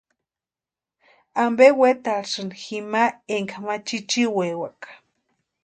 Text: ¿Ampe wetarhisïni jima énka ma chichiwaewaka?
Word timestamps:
¿Ampe 1.43 1.67
wetarhisïni 1.79 2.55
jima 2.63 3.03
énka 3.35 3.57
ma 3.67 3.75
chichiwaewaka? 3.87 4.89